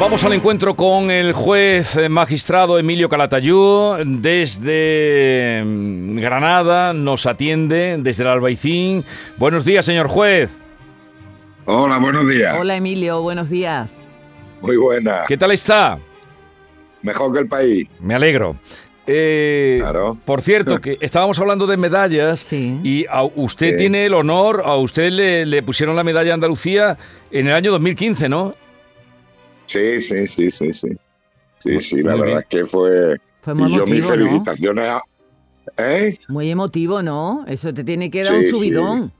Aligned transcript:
Vamos 0.00 0.24
al 0.24 0.32
encuentro 0.32 0.74
con 0.76 1.10
el 1.10 1.34
juez 1.34 1.94
eh, 1.96 2.08
magistrado 2.08 2.78
Emilio 2.78 3.08
Calatayú. 3.10 3.96
Desde 4.06 5.62
mm, 5.64 6.18
Granada 6.20 6.94
nos 6.94 7.26
atiende, 7.26 7.96
desde 8.00 8.22
el 8.22 8.30
Albaicín. 8.30 9.04
Buenos 9.36 9.66
días, 9.66 9.84
señor 9.84 10.08
juez. 10.08 10.50
Hola, 11.66 11.98
buenos 11.98 12.26
días. 12.26 12.56
Hola 12.58 12.76
Emilio, 12.76 13.20
buenos 13.20 13.50
días. 13.50 13.98
Muy 14.62 14.76
buena. 14.78 15.24
¿Qué 15.28 15.36
tal 15.36 15.52
está? 15.52 15.98
Mejor 17.02 17.32
que 17.34 17.40
el 17.40 17.46
país. 17.48 17.86
Me 18.00 18.14
alegro. 18.14 18.56
Eh, 19.06 19.78
Claro. 19.82 20.16
Por 20.24 20.40
cierto, 20.40 20.80
que 20.80 20.96
estábamos 21.02 21.38
hablando 21.40 21.66
de 21.66 21.76
medallas 21.76 22.40
Sí. 22.40 22.78
y 22.82 23.04
a 23.10 23.22
usted 23.22 23.72
Sí. 23.72 23.76
tiene 23.76 24.06
el 24.06 24.14
honor, 24.14 24.62
a 24.64 24.76
usted 24.76 25.10
le, 25.12 25.44
le 25.44 25.62
pusieron 25.62 25.94
la 25.94 26.04
medalla 26.04 26.32
Andalucía 26.32 26.96
en 27.30 27.48
el 27.48 27.54
año 27.54 27.70
2015, 27.70 28.28
¿no? 28.30 28.54
Sí, 29.70 30.00
sí, 30.00 30.26
sí, 30.26 30.50
sí, 30.50 30.72
sí. 30.72 30.88
Sí, 31.60 31.80
sí, 31.80 32.02
la 32.02 32.12
Muy 32.16 32.20
verdad 32.22 32.24
bien. 32.26 32.38
es 32.38 32.46
que 32.46 32.66
fue... 32.66 33.16
Fue 33.42 33.54
muy 33.54 33.70
y 33.72 33.76
yo 33.76 33.86
mis 33.86 34.04
felicitaciones 34.04 34.84
a... 34.88 35.02
¿Eh? 35.76 36.18
Muy 36.28 36.50
emotivo, 36.50 37.02
¿no? 37.02 37.44
Eso 37.46 37.72
te 37.72 37.84
tiene 37.84 38.10
que 38.10 38.24
dar 38.24 38.34
Sí, 38.42 38.46
un 38.46 38.58
subidón. 38.58 39.12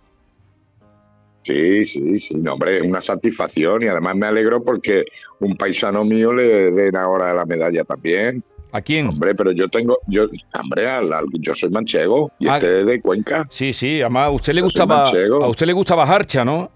Sí, 1.44 1.84
sí, 1.84 2.18
sí, 2.18 2.34
no, 2.36 2.54
hombre, 2.54 2.78
es 2.80 2.86
una 2.86 3.00
satisfacción 3.00 3.82
y 3.82 3.86
además 3.86 4.16
me 4.16 4.26
alegro 4.26 4.62
porque 4.62 5.04
un 5.38 5.56
paisano 5.56 6.04
mío 6.04 6.32
le 6.32 6.70
den 6.72 6.96
ahora 6.96 7.32
la 7.32 7.44
medalla 7.46 7.84
también. 7.84 8.42
¿A 8.72 8.80
quién? 8.82 9.06
Hombre, 9.08 9.34
pero 9.36 9.52
yo 9.52 9.68
tengo, 9.68 9.98
yo, 10.08 10.26
hombre, 10.60 10.88
al- 10.88 11.12
al- 11.12 11.26
yo 11.40 11.54
soy 11.54 11.70
manchego 11.70 12.32
y 12.40 12.48
Ah. 12.48 12.54
este 12.56 12.80
es 12.80 12.86
de 12.86 13.00
Cuenca. 13.00 13.46
Sí, 13.50 13.72
sí, 13.72 14.00
además 14.00 14.26
a 14.26 14.30
usted 14.30 14.52
le 14.54 14.60
Yo 14.60 14.64
gustaba, 14.64 15.04
a 15.08 15.48
usted 15.48 15.66
le 15.66 15.72
gustaba 15.72 16.02
Harcha, 16.04 16.44
¿no? 16.44 16.70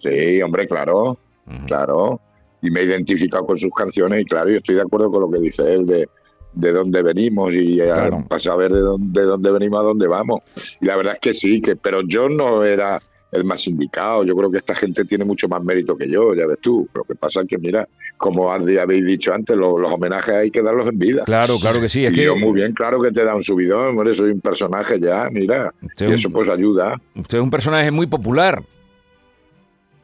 Sí, 0.00 0.40
hombre, 0.42 0.68
claro. 0.68 1.18
Claro, 1.66 2.20
y 2.62 2.70
me 2.70 2.80
he 2.80 2.84
identificado 2.84 3.44
con 3.44 3.58
sus 3.58 3.70
canciones 3.76 4.22
y 4.22 4.24
claro, 4.24 4.48
yo 4.50 4.56
estoy 4.58 4.76
de 4.76 4.82
acuerdo 4.82 5.10
con 5.10 5.20
lo 5.22 5.30
que 5.30 5.40
dice 5.40 5.72
él 5.74 5.84
de, 5.84 6.08
de 6.54 6.72
dónde 6.72 7.02
venimos 7.02 7.52
y 7.54 7.80
eh, 7.80 7.84
Claro. 7.84 8.24
para 8.28 8.38
saber 8.40 8.72
de 8.72 8.80
dónde, 8.80 9.20
de 9.20 9.26
dónde 9.26 9.50
venimos 9.52 9.80
a 9.80 9.82
dónde 9.82 10.06
vamos. 10.06 10.40
Y 10.80 10.86
la 10.86 10.96
verdad 10.96 11.14
es 11.14 11.20
que 11.20 11.34
sí, 11.34 11.60
que 11.60 11.76
pero 11.76 12.00
yo 12.06 12.28
no 12.28 12.62
era 12.64 12.98
el 13.32 13.44
más 13.44 13.66
indicado, 13.66 14.24
yo 14.24 14.36
creo 14.36 14.50
que 14.50 14.58
esta 14.58 14.74
gente 14.74 15.06
tiene 15.06 15.24
mucho 15.24 15.48
más 15.48 15.64
mérito 15.64 15.96
que 15.96 16.06
yo, 16.06 16.34
ya 16.34 16.46
ves 16.46 16.58
tú. 16.60 16.86
Lo 16.94 17.02
que 17.04 17.14
pasa 17.14 17.40
es 17.40 17.46
que, 17.48 17.56
mira, 17.56 17.88
como 18.18 18.52
habéis 18.52 19.04
dicho 19.06 19.32
antes, 19.32 19.56
lo- 19.56 19.78
los 19.78 19.90
homenajes 19.90 20.34
hay 20.34 20.50
que 20.50 20.62
darlos 20.62 20.86
en 20.86 20.98
vida. 20.98 21.24
Claro, 21.24 21.54
claro 21.58 21.80
que 21.80 21.88
sí. 21.88 22.04
Es 22.04 22.12
y 22.12 22.16
que 22.16 22.24
yo 22.24 22.36
muy 22.36 22.52
bien, 22.52 22.74
claro 22.74 23.00
que 23.00 23.10
te 23.10 23.24
da 23.24 23.34
un 23.34 23.42
subidón, 23.42 23.86
hombre, 23.96 24.14
soy 24.14 24.32
un 24.32 24.40
personaje 24.42 25.00
ya, 25.00 25.28
mira, 25.32 25.72
usted, 25.82 26.10
y 26.10 26.12
es 26.12 26.18
eso 26.20 26.28
un, 26.28 26.34
pues 26.34 26.48
ayuda. 26.50 27.00
usted 27.16 27.38
es 27.38 27.42
un 27.42 27.50
personaje 27.50 27.90
muy 27.90 28.06
popular. 28.06 28.62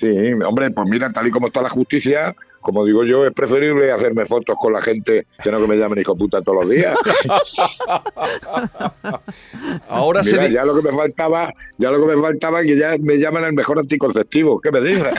Sí, 0.01 0.06
hombre, 0.47 0.70
pues 0.70 0.89
mira, 0.89 1.12
tal 1.12 1.27
y 1.27 1.31
como 1.31 1.48
está 1.48 1.61
la 1.61 1.69
justicia, 1.70 2.34
como 2.69 2.84
digo 2.84 3.02
yo, 3.02 3.24
es 3.24 3.33
preferible 3.33 3.91
hacerme 3.91 4.27
fotos 4.27 4.55
con 4.61 4.74
la 4.74 4.83
gente 4.83 5.27
que 5.42 5.50
no 5.50 5.58
que 5.58 5.66
me 5.66 5.77
llamen 5.77 6.00
hijo 6.00 6.14
puta 6.14 6.42
todos 6.42 6.64
los 6.64 6.70
días. 6.70 6.94
Ahora 9.88 10.22
se 10.22 10.33
Mira, 10.33 10.48
di- 10.48 10.52
ya 10.55 10.64
lo 10.66 10.77
que 10.77 10.83
me 10.91 10.94
faltaba, 10.94 11.50
ya 11.78 11.91
lo 11.91 11.98
que 12.06 12.14
me 12.14 12.20
faltaba 12.20 12.61
es 12.61 12.66
que 12.66 12.77
ya 12.77 12.96
me 13.00 13.16
llaman 13.16 13.44
el 13.44 13.52
mejor 13.55 13.78
anticonceptivo. 13.78 14.61
¿Qué 14.61 14.70
me 14.70 14.83
dices? 14.83 15.06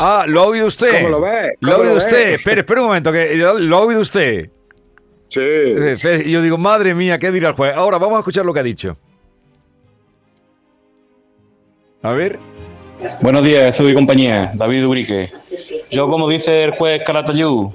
Ah, 0.00 0.24
¿lo 0.26 0.40
ha 0.42 0.46
oído 0.46 0.66
usted? 0.66 0.92
¿Cómo 1.02 1.08
lo 1.08 1.20
ves? 1.20 1.54
¿Lo 1.60 1.70
ha 1.70 1.74
¿Cómo 1.74 1.84
oído 1.84 1.98
usted? 1.98 2.24
ves? 2.30 2.34
Espere, 2.40 2.60
espere 2.62 2.80
un 2.80 2.86
momento, 2.88 3.12
que 3.12 3.36
lo, 3.36 3.76
ha 3.76 3.80
oído 3.80 4.00
usted. 4.00 4.48
Sí. 5.26 5.40
Eh, 5.40 6.22
Y 6.26 6.32
yo 6.32 6.42
digo, 6.42 6.58
madre 6.58 6.94
mía, 6.96 7.18
¿qué 7.20 7.30
dirá 7.30 7.50
el 7.50 7.54
juez? 7.54 7.74
Ahora 7.76 7.98
vamos 7.98 8.16
a 8.16 8.20
escuchar 8.20 8.44
lo 8.44 8.52
que 8.52 8.58
ha 8.60 8.64
dicho. 8.64 8.96
A 12.02 12.10
ver. 12.12 12.38
Buenos 13.22 13.44
días, 13.44 13.76
soy 13.76 13.94
compañía, 13.94 14.50
David 14.54 14.86
Urique. 14.86 15.30
Yo, 15.90 16.08
como 16.10 16.28
dice 16.28 16.64
el 16.64 16.72
juez 16.72 17.02
Calatayú, 17.06 17.72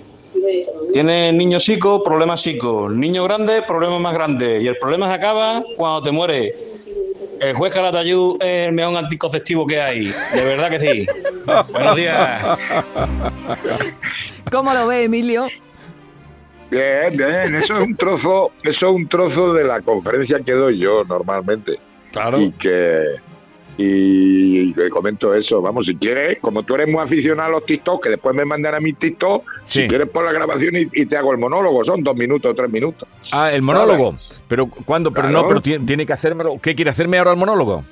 tiene 0.92 1.32
niño 1.32 1.60
chico, 1.60 2.04
problema 2.04 2.36
chico. 2.36 2.90
Niño 2.90 3.24
grande, 3.24 3.62
problema 3.62 4.00
más 4.00 4.14
grande. 4.14 4.60
Y 4.62 4.68
el 4.68 4.78
problema 4.78 5.08
se 5.08 5.14
acaba 5.14 5.64
cuando 5.78 6.04
te 6.04 6.12
muere. 6.12 6.56
El 7.40 7.56
juez 7.56 7.72
Calatayú 7.72 8.38
es 8.42 8.68
el 8.68 8.74
mejor 8.74 8.98
anticonceptivo 8.98 9.66
que 9.66 9.82
hay. 9.82 10.14
De 10.34 10.44
verdad 10.44 10.70
que 10.70 10.80
sí. 10.80 11.08
Buenos 11.72 11.96
días. 11.96 12.60
¿Cómo 14.52 14.74
lo 14.74 14.88
ve 14.88 15.06
Emilio? 15.06 15.48
Bien, 16.70 17.16
bien. 17.16 17.56
Eso 17.56 17.78
es 17.78 17.88
un 17.88 17.96
trozo, 17.96 18.52
eso 18.64 18.90
es 18.90 18.96
un 18.96 19.08
trozo 19.08 19.54
de 19.54 19.64
la 19.64 19.80
conferencia 19.82 20.40
que 20.42 20.52
doy 20.52 20.80
yo 20.80 21.06
normalmente. 21.06 21.78
Claro. 22.12 22.42
Y 22.42 22.52
que 22.52 23.04
y, 23.78 24.74
que 24.74 24.90
comento 24.90 25.34
eso. 25.34 25.62
Vamos, 25.62 25.86
si 25.86 25.96
quieres, 25.96 26.40
como 26.42 26.64
tú 26.64 26.76
eres 26.76 26.88
muy 26.88 27.02
aficionado 27.02 27.50
a 27.50 27.52
los 27.54 27.66
TikTok, 27.66 28.04
que 28.04 28.10
después 28.10 28.36
me 28.36 28.46
mandan 28.46 28.76
a 28.76 28.80
mi 28.80 28.94
TikTok, 28.94 29.44
Sí. 29.64 29.82
si 29.84 29.88
quieres 29.88 30.10
por 30.10 30.26
la 30.26 30.32
grabación 30.32 30.76
y, 30.76 30.88
y 30.94 31.06
te 31.06 31.16
hago 31.18 31.32
el 31.32 31.38
monólogo, 31.38 31.84
son 31.84 32.04
dos 32.04 32.16
minutos, 32.16 32.56
tres 32.56 32.70
minutos. 32.70 33.08
Ah, 33.32 33.52
el 33.52 33.62
monólogo. 33.62 34.16
Pero 34.48 34.68
¿cuándo? 34.68 35.12
Pero 35.12 35.30
no, 35.30 35.48
pero 35.48 35.62
tiene, 35.62 35.86
tiene 35.86 36.06
que 36.06 36.14
hacérmelo. 36.14 36.60
¿Qué 36.62 36.76
quiere 36.76 36.92
hacerme 36.92 37.18
ahora 37.18 37.32
el 37.32 37.38
monólogo? 37.38 37.84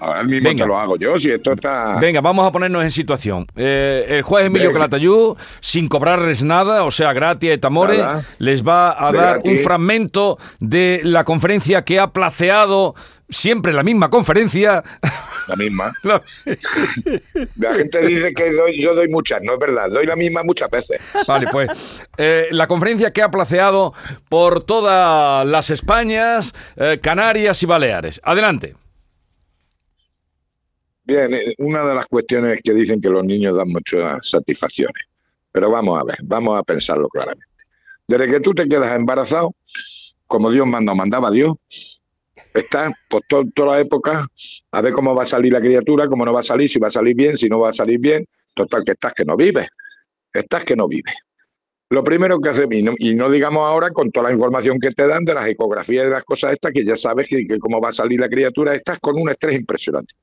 Ahora 0.00 0.22
mismo 0.22 0.48
Venga. 0.48 0.64
te 0.64 0.68
lo 0.68 0.78
hago 0.78 0.96
yo, 0.96 1.18
si 1.18 1.30
esto 1.30 1.52
está... 1.52 1.98
Venga, 2.00 2.20
vamos 2.22 2.46
a 2.48 2.50
ponernos 2.50 2.82
en 2.82 2.90
situación. 2.90 3.46
Eh, 3.54 4.06
el 4.08 4.22
juez 4.22 4.46
Emilio 4.46 4.68
Venga. 4.68 4.80
Calatayú, 4.80 5.36
sin 5.60 5.88
cobrarles 5.88 6.42
nada, 6.42 6.84
o 6.84 6.90
sea, 6.90 7.12
gratis 7.12 7.50
et 7.50 7.64
amore, 7.64 7.98
Nada. 7.98 8.24
les 8.38 8.66
va 8.66 8.96
a 8.98 9.12
dar 9.12 9.40
un 9.44 9.58
fragmento 9.58 10.38
de 10.58 11.00
la 11.04 11.24
conferencia 11.24 11.84
que 11.84 12.00
ha 12.00 12.12
placeado 12.12 12.94
siempre 13.28 13.72
la 13.74 13.82
misma 13.82 14.08
conferencia. 14.08 14.82
La 15.46 15.56
misma. 15.56 15.92
La- 16.02 16.22
La 17.56 17.74
gente 17.74 18.00
dice 18.06 18.32
que 18.34 18.52
doy- 18.52 18.80
yo 18.80 18.94
doy 18.94 19.08
muchas, 19.08 19.40
no 19.42 19.54
es 19.54 19.58
verdad, 19.58 19.88
doy 19.90 20.06
la 20.06 20.16
misma 20.16 20.42
muchas 20.42 20.70
veces. 20.70 20.98
Vale, 21.28 21.46
pues 21.52 21.68
eh, 22.16 22.46
la 22.50 22.66
conferencia 22.66 23.12
que 23.12 23.22
ha 23.22 23.30
placeado 23.30 23.92
por 24.28 24.64
todas 24.64 25.46
las 25.46 25.70
Españas, 25.70 26.54
eh, 26.76 26.98
Canarias 27.02 27.62
y 27.62 27.66
Baleares. 27.66 28.20
Adelante. 28.24 28.74
Bien, 31.10 31.34
eh, 31.34 31.54
una 31.58 31.84
de 31.84 31.92
las 31.94 32.06
cuestiones 32.06 32.52
es 32.54 32.60
que 32.62 32.72
dicen 32.72 33.00
que 33.00 33.08
los 33.08 33.24
niños 33.24 33.56
dan 33.56 33.68
muchas 33.68 34.28
satisfacciones. 34.28 35.02
Pero 35.50 35.68
vamos 35.68 36.00
a 36.00 36.04
ver, 36.04 36.18
vamos 36.22 36.56
a 36.56 36.62
pensarlo 36.62 37.08
claramente. 37.08 37.48
Desde 38.06 38.28
que 38.30 38.38
tú 38.38 38.54
te 38.54 38.68
quedas 38.68 38.96
embarazado, 38.96 39.52
como 40.28 40.52
Dios 40.52 40.68
manda 40.68 40.94
mandaba 40.94 41.32
Dios, 41.32 41.56
estás 42.54 42.92
por 43.08 43.22
to- 43.28 43.44
toda 43.52 43.74
la 43.74 43.80
época 43.80 44.28
a 44.70 44.80
ver 44.80 44.92
cómo 44.92 45.12
va 45.12 45.24
a 45.24 45.26
salir 45.26 45.52
la 45.52 45.60
criatura, 45.60 46.06
cómo 46.06 46.24
no 46.24 46.32
va 46.32 46.40
a 46.40 46.44
salir, 46.44 46.68
si 46.68 46.78
va 46.78 46.86
a 46.86 46.92
salir 46.92 47.16
bien, 47.16 47.36
si 47.36 47.48
no 47.48 47.58
va 47.58 47.70
a 47.70 47.72
salir 47.72 47.98
bien. 47.98 48.24
Total, 48.54 48.84
que 48.84 48.92
estás 48.92 49.12
que 49.12 49.24
no 49.24 49.36
vives. 49.36 49.66
Estás 50.32 50.64
que 50.64 50.76
no 50.76 50.86
vives. 50.86 51.14
Lo 51.90 52.04
primero 52.04 52.40
que 52.40 52.50
hacemos, 52.50 52.74
y 52.98 53.14
no, 53.14 53.30
digamos 53.30 53.68
ahora 53.68 53.90
con 53.90 54.12
toda 54.12 54.28
la 54.28 54.32
información 54.34 54.78
que 54.78 54.92
te 54.92 55.08
dan 55.08 55.24
de 55.24 55.34
las 55.34 55.48
ecografías 55.48 56.04
y 56.04 56.06
de 56.06 56.12
las 56.14 56.24
cosas 56.24 56.52
estas, 56.52 56.72
que 56.72 56.84
ya 56.84 56.96
sabes 56.96 57.28
que 57.28 57.58
cómo 57.58 57.80
va 57.80 57.88
a 57.88 57.92
salir 57.92 58.20
la 58.20 58.28
criatura, 58.28 58.74
estás 58.74 59.00
con 59.00 59.20
un 59.20 59.28
estrés 59.30 59.56
impresionante. 59.56 60.14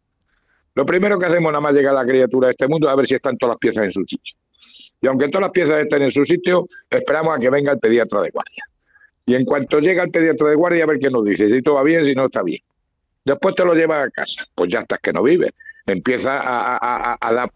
Lo 0.78 0.86
primero 0.86 1.18
que 1.18 1.26
hacemos 1.26 1.52
nada 1.52 1.60
más 1.60 1.74
llegar 1.74 1.96
a 1.96 2.04
la 2.04 2.06
criatura 2.08 2.50
de 2.50 2.52
este 2.52 2.68
mundo 2.68 2.86
es 2.86 2.94
a 2.94 2.96
ver 2.96 3.08
si 3.08 3.16
están 3.16 3.36
todas 3.36 3.54
las 3.56 3.58
piezas 3.58 3.86
en 3.86 3.92
su 3.92 4.04
sitio. 4.06 4.36
Y 5.02 5.08
aunque 5.08 5.28
todas 5.30 5.42
las 5.42 5.52
piezas 5.52 5.82
estén 5.82 6.04
en 6.04 6.12
su 6.12 6.24
sitio, 6.24 6.68
esperamos 6.88 7.36
a 7.36 7.40
que 7.40 7.50
venga 7.50 7.72
el 7.72 7.80
pediatra 7.80 8.22
de 8.22 8.30
guardia. 8.30 8.64
Y 9.26 9.34
en 9.34 9.44
cuanto 9.44 9.80
llega 9.80 10.04
el 10.04 10.12
pediatra 10.12 10.50
de 10.50 10.54
guardia, 10.56 10.84
a 10.84 10.86
ver 10.88 11.00
qué 11.00 11.10
nos 11.10 11.26
dice, 11.26 11.48
si 11.50 11.64
todo 11.64 11.76
va 11.76 11.84
bien, 11.84 12.04
si 12.04 12.14
no 12.14 12.26
está 12.28 12.44
bien. 12.44 12.62
Después 13.26 13.56
te 13.56 13.66
lo 13.66 13.74
llevas 13.74 14.06
a 14.08 14.12
casa, 14.12 14.46
pues 14.54 14.72
ya 14.72 14.82
estás 14.82 15.00
que 15.00 15.12
no 15.14 15.24
vives. 15.24 15.50
Empieza 15.88 16.38
a, 16.40 16.78
a- 16.78 17.14
a- 17.14 17.18
a 17.20 17.34
dar 17.34 17.50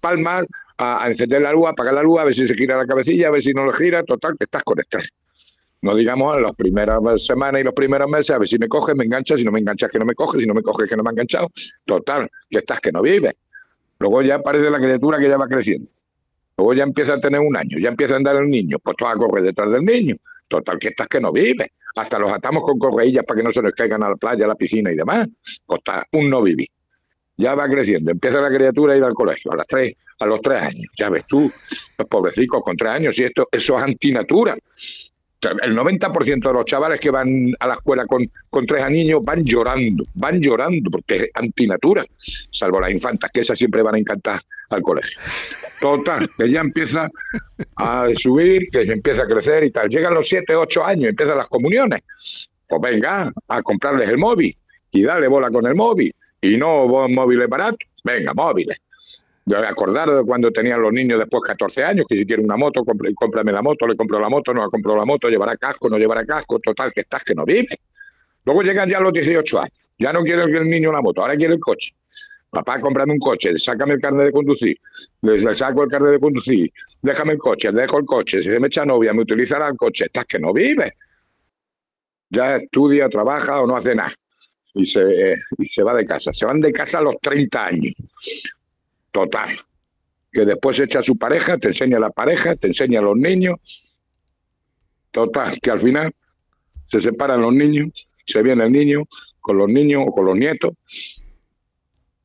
palmas, 0.00 0.44
a, 0.76 1.04
a 1.04 1.08
encender 1.08 1.40
la 1.40 1.52
luz, 1.52 1.68
a 1.68 1.70
apagar 1.70 1.94
la 1.94 2.02
luz, 2.02 2.20
a 2.20 2.24
ver 2.24 2.34
si 2.34 2.46
se 2.46 2.54
gira 2.54 2.76
la 2.76 2.84
cabecilla, 2.86 3.28
a 3.28 3.30
ver 3.30 3.42
si 3.42 3.54
no 3.54 3.64
le 3.64 3.72
gira, 3.72 4.02
total, 4.04 4.36
que 4.38 4.44
estás 4.44 4.62
con 4.62 4.78
estrés. 4.78 5.08
No 5.82 5.96
digamos 5.96 6.40
las 6.40 6.54
primeras 6.54 7.00
semanas 7.24 7.60
y 7.60 7.64
los 7.64 7.74
primeros 7.74 8.08
meses, 8.08 8.30
a 8.30 8.38
ver 8.38 8.46
si 8.46 8.56
me 8.56 8.68
coge, 8.68 8.94
me 8.94 9.04
engancha, 9.04 9.36
si 9.36 9.44
no 9.44 9.50
me 9.50 9.58
enganchas 9.58 9.90
que 9.90 9.98
no 9.98 10.04
me 10.04 10.14
coge, 10.14 10.38
si 10.38 10.46
no 10.46 10.54
me 10.54 10.62
coge 10.62 10.86
que 10.86 10.96
no 10.96 11.02
me 11.02 11.10
ha 11.10 11.12
enganchado. 11.12 11.50
Total, 11.84 12.30
que 12.48 12.58
estás 12.58 12.80
que 12.80 12.92
no 12.92 13.02
vives. 13.02 13.34
Luego 13.98 14.22
ya 14.22 14.36
aparece 14.36 14.70
la 14.70 14.78
criatura 14.78 15.18
que 15.18 15.28
ya 15.28 15.36
va 15.36 15.48
creciendo. 15.48 15.88
Luego 16.56 16.74
ya 16.74 16.84
empieza 16.84 17.14
a 17.14 17.20
tener 17.20 17.40
un 17.40 17.56
año, 17.56 17.78
ya 17.80 17.88
empieza 17.88 18.14
a 18.14 18.18
andar 18.18 18.36
el 18.36 18.48
niño, 18.48 18.78
pues 18.78 18.96
tú 18.96 19.04
vas 19.04 19.16
a 19.16 19.18
correr 19.18 19.42
detrás 19.42 19.72
del 19.72 19.84
niño. 19.84 20.16
Total, 20.46 20.78
que 20.78 20.88
estás 20.88 21.08
que 21.08 21.20
no 21.20 21.32
vives. 21.32 21.68
Hasta 21.96 22.18
los 22.18 22.32
atamos 22.32 22.62
con 22.62 22.78
correillas 22.78 23.24
para 23.24 23.38
que 23.38 23.44
no 23.44 23.50
se 23.50 23.60
nos 23.60 23.72
caigan 23.72 24.04
a 24.04 24.10
la 24.10 24.16
playa, 24.16 24.44
a 24.44 24.48
la 24.48 24.54
piscina 24.54 24.92
y 24.92 24.96
demás. 24.96 25.28
Pues 25.66 25.78
está 25.78 26.06
un 26.12 26.30
no 26.30 26.42
vivir. 26.42 26.68
Ya 27.36 27.56
va 27.56 27.68
creciendo, 27.68 28.12
empieza 28.12 28.40
la 28.40 28.50
criatura 28.50 28.94
a 28.94 28.96
ir 28.96 29.02
al 29.02 29.14
colegio 29.14 29.50
a 29.50 29.56
las 29.56 29.66
tres, 29.66 29.96
a 30.20 30.26
los 30.26 30.40
tres 30.40 30.62
años. 30.62 30.92
Ya 30.96 31.08
ves 31.08 31.24
tú, 31.26 31.50
los 31.98 32.08
pobrecitos 32.08 32.62
con 32.62 32.76
tres 32.76 32.92
años, 32.92 33.18
y 33.18 33.24
esto, 33.24 33.48
eso 33.50 33.78
es 33.78 33.84
antinatura. 33.84 34.56
El 35.42 35.76
90% 35.76 36.48
de 36.48 36.52
los 36.52 36.64
chavales 36.64 37.00
que 37.00 37.10
van 37.10 37.52
a 37.58 37.66
la 37.66 37.74
escuela 37.74 38.06
con, 38.06 38.30
con 38.48 38.64
tres 38.64 38.88
niños 38.90 39.24
van 39.24 39.44
llorando, 39.44 40.04
van 40.14 40.40
llorando 40.40 40.90
porque 40.90 41.16
es 41.16 41.30
antinatura, 41.34 42.04
salvo 42.50 42.80
las 42.80 42.92
infantas, 42.92 43.30
que 43.32 43.40
esas 43.40 43.58
siempre 43.58 43.82
van 43.82 43.96
a 43.96 43.98
encantar 43.98 44.40
al 44.70 44.82
colegio. 44.82 45.18
Total, 45.80 46.30
que 46.36 46.50
ya 46.50 46.60
empieza 46.60 47.10
a 47.76 48.06
subir, 48.14 48.68
que 48.70 48.86
se 48.86 48.92
empieza 48.92 49.22
a 49.22 49.26
crecer 49.26 49.64
y 49.64 49.70
tal. 49.72 49.88
Llegan 49.88 50.14
los 50.14 50.28
7, 50.28 50.54
8 50.54 50.84
años, 50.84 51.08
empiezan 51.10 51.38
las 51.38 51.48
comuniones. 51.48 52.02
Pues 52.68 52.80
venga, 52.80 53.32
a 53.48 53.62
comprarles 53.62 54.08
el 54.08 54.18
móvil 54.18 54.56
y 54.92 55.02
dale 55.02 55.26
bola 55.26 55.50
con 55.50 55.66
el 55.66 55.74
móvil. 55.74 56.14
Y 56.40 56.56
no 56.56 56.86
móviles 57.08 57.48
baratos, 57.48 57.88
venga, 58.04 58.32
móviles. 58.32 58.78
Me 59.44 59.56
acordar 59.56 60.08
de 60.08 60.22
cuando 60.24 60.50
tenían 60.52 60.80
los 60.80 60.92
niños 60.92 61.18
después 61.18 61.42
14 61.44 61.82
años, 61.82 62.06
que 62.08 62.16
si 62.16 62.24
quiere 62.24 62.42
una 62.42 62.56
moto, 62.56 62.82
compre- 62.84 63.12
cómprame 63.14 63.50
la 63.52 63.60
moto, 63.60 63.86
le 63.88 63.96
compro 63.96 64.20
la 64.20 64.28
moto, 64.28 64.54
no 64.54 64.64
le 64.64 64.70
compro 64.70 64.96
la 64.96 65.04
moto, 65.04 65.28
llevará 65.28 65.56
casco, 65.56 65.88
no 65.90 65.98
llevará 65.98 66.24
casco, 66.24 66.60
total, 66.60 66.92
que 66.92 67.00
estás 67.00 67.24
que 67.24 67.34
no 67.34 67.44
vive. 67.44 67.80
Luego 68.44 68.62
llegan 68.62 68.88
ya 68.88 69.00
los 69.00 69.12
18 69.12 69.58
años, 69.60 69.74
ya 69.98 70.12
no 70.12 70.22
quiere 70.22 70.42
el 70.44 70.68
niño 70.68 70.92
la 70.92 71.00
moto, 71.00 71.22
ahora 71.22 71.36
quiere 71.36 71.54
el 71.54 71.60
coche. 71.60 71.92
Papá, 72.50 72.80
cómprame 72.80 73.14
un 73.14 73.18
coche, 73.18 73.56
sácame 73.58 73.94
el 73.94 74.00
carnet 74.00 74.26
de 74.26 74.32
conducir, 74.32 74.78
le 75.22 75.54
saco 75.54 75.82
el 75.84 75.88
carnet 75.88 76.12
de 76.12 76.20
conducir, 76.20 76.70
déjame 77.00 77.32
el 77.32 77.38
coche, 77.38 77.72
dejo 77.72 77.98
el 77.98 78.04
coche, 78.04 78.42
si 78.42 78.50
se 78.50 78.60
me 78.60 78.66
echa 78.68 78.84
novia, 78.84 79.12
me 79.12 79.22
utilizará 79.22 79.68
el 79.68 79.76
coche, 79.76 80.04
estás 80.04 80.26
que 80.26 80.38
no 80.38 80.52
vive. 80.52 80.92
Ya 82.30 82.56
estudia, 82.56 83.08
trabaja 83.08 83.60
o 83.60 83.66
no 83.66 83.76
hace 83.76 83.94
nada. 83.94 84.14
Y 84.74 84.84
se, 84.86 85.32
eh, 85.32 85.36
y 85.58 85.68
se 85.68 85.82
va 85.82 85.94
de 85.94 86.06
casa. 86.06 86.32
Se 86.32 86.46
van 86.46 86.60
de 86.60 86.72
casa 86.72 86.98
a 86.98 87.02
los 87.02 87.16
30 87.20 87.66
años. 87.66 87.92
Total. 89.12 89.50
Que 90.32 90.44
después 90.46 90.80
echa 90.80 91.00
a 91.00 91.02
su 91.02 91.16
pareja, 91.16 91.58
te 91.58 91.68
enseña 91.68 91.98
a 91.98 92.00
la 92.00 92.10
pareja, 92.10 92.56
te 92.56 92.66
enseña 92.66 93.00
a 93.00 93.02
los 93.02 93.16
niños. 93.16 93.60
Total, 95.10 95.60
que 95.60 95.70
al 95.70 95.78
final 95.78 96.12
se 96.86 97.00
separan 97.00 97.42
los 97.42 97.52
niños, 97.52 97.90
se 98.24 98.42
viene 98.42 98.64
el 98.64 98.72
niño 98.72 99.04
con 99.40 99.58
los 99.58 99.68
niños 99.68 100.04
o 100.06 100.12
con 100.12 100.24
los 100.24 100.36
nietos. 100.36 100.72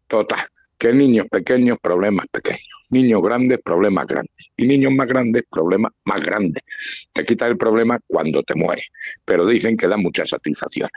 Total, 0.07 0.47
que 0.77 0.93
niños 0.93 1.27
pequeños, 1.29 1.77
problemas 1.81 2.27
pequeños. 2.31 2.63
Niños 2.89 3.21
grandes, 3.21 3.59
problemas 3.61 4.07
grandes. 4.07 4.51
Y 4.55 4.65
niños 4.65 4.93
más 4.93 5.07
grandes, 5.07 5.43
problemas 5.51 5.91
más 6.05 6.21
grandes. 6.21 6.63
Te 7.11 7.25
quitas 7.25 7.49
el 7.49 7.57
problema 7.57 7.99
cuando 8.07 8.41
te 8.43 8.55
mueres. 8.55 8.87
Pero 9.25 9.45
dicen 9.45 9.75
que 9.75 9.87
da 9.87 9.97
muchas 9.97 10.29
satisfacciones. 10.29 10.93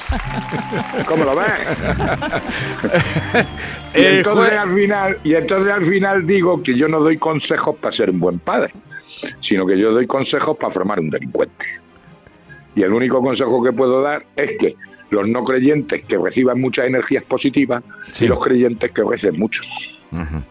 ¿Cómo 1.06 1.24
lo 1.24 1.36
ves? 1.36 1.46
y, 3.94 4.04
entonces 4.04 4.52
al 4.52 4.74
final, 4.74 5.18
y 5.24 5.34
entonces 5.34 5.70
al 5.70 5.84
final 5.84 6.26
digo 6.26 6.62
que 6.62 6.76
yo 6.76 6.88
no 6.88 7.00
doy 7.00 7.18
consejos 7.18 7.76
para 7.76 7.92
ser 7.92 8.10
un 8.10 8.20
buen 8.20 8.38
padre, 8.38 8.72
sino 9.40 9.66
que 9.66 9.78
yo 9.78 9.92
doy 9.92 10.06
consejos 10.06 10.56
para 10.56 10.70
formar 10.70 11.00
un 11.00 11.10
delincuente. 11.10 11.66
Y 12.74 12.82
el 12.82 12.92
único 12.92 13.22
consejo 13.22 13.62
que 13.62 13.72
puedo 13.72 14.02
dar 14.02 14.24
es 14.36 14.52
que 14.58 14.76
los 15.10 15.28
no 15.28 15.44
creyentes 15.44 16.02
que 16.04 16.16
reciban 16.16 16.60
muchas 16.60 16.86
energías 16.86 17.22
positivas 17.24 17.82
Sí. 18.00 18.24
y 18.24 18.28
los 18.28 18.42
creyentes 18.42 18.90
que 18.92 19.02
recen 19.02 19.38
mucho. 19.38 19.62
Ujú. 20.10 20.42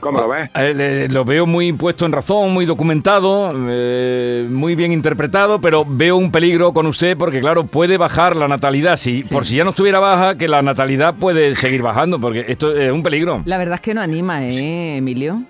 ¿Cómo 0.00 0.18
lo 0.18 0.28
ves? 0.28 0.50
Eh, 0.54 1.08
lo 1.10 1.24
veo 1.24 1.46
muy 1.46 1.72
puesto 1.74 2.06
en 2.06 2.12
razón, 2.12 2.52
muy 2.52 2.64
documentado, 2.64 3.52
eh, 3.68 4.46
muy 4.50 4.74
bien 4.74 4.92
interpretado, 4.92 5.60
pero 5.60 5.84
veo 5.86 6.16
un 6.16 6.32
peligro 6.32 6.72
con 6.72 6.86
usted 6.86 7.16
porque, 7.16 7.40
claro, 7.40 7.64
puede 7.66 7.98
bajar 7.98 8.34
la 8.34 8.48
natalidad. 8.48 8.96
Si, 8.96 9.22
Por 9.24 9.44
si 9.44 9.56
ya 9.56 9.64
no 9.64 9.70
estuviera 9.70 9.98
baja, 10.00 10.36
que 10.38 10.48
la 10.48 10.62
natalidad 10.62 11.14
puede 11.14 11.54
seguir 11.54 11.82
bajando, 11.82 12.18
porque 12.18 12.46
esto 12.48 12.74
es 12.74 12.90
un 12.90 13.02
peligro. 13.02 13.42
La 13.44 13.58
verdad 13.58 13.74
es 13.76 13.80
que 13.82 13.94
no 13.94 14.00
anima, 14.00 14.42
¿eh, 14.44 14.96
Emilio? 14.96 15.42